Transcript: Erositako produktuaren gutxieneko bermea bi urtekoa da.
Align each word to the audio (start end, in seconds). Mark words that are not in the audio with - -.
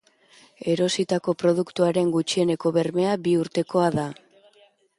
Erositako 0.71 1.35
produktuaren 1.43 2.09
gutxieneko 2.17 2.73
bermea 2.81 3.13
bi 3.27 3.35
urtekoa 3.43 3.95
da. 4.01 4.07